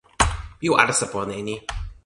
[0.59, 1.55] mi o alasa pona e ni.